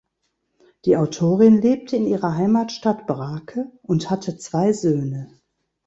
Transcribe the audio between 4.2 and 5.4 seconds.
zwei Söhne.